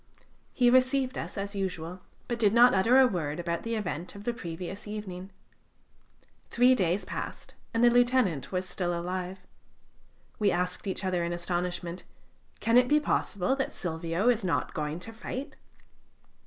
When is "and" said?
7.71-7.83